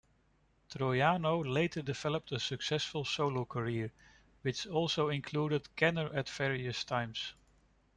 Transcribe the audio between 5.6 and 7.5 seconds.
Kenner at various times.